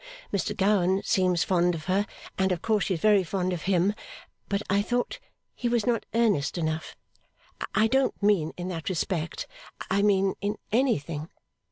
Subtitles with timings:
[0.33, 3.93] Mr Gowan seems fond of her, and of course she is very fond of him,
[4.49, 5.19] but I thought
[5.53, 6.95] he was not earnest enough
[7.75, 9.45] I don't mean in that respect
[9.91, 11.29] I mean in anything.